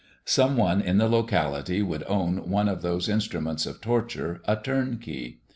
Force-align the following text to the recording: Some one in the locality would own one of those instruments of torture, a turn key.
Some 0.25 0.57
one 0.57 0.81
in 0.81 0.97
the 0.97 1.07
locality 1.07 1.83
would 1.83 2.03
own 2.07 2.49
one 2.49 2.67
of 2.67 2.81
those 2.81 3.07
instruments 3.07 3.67
of 3.67 3.81
torture, 3.81 4.41
a 4.45 4.55
turn 4.55 4.97
key. 4.97 5.41